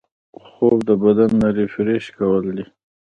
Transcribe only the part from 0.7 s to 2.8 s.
د بدن ریفریش کول دي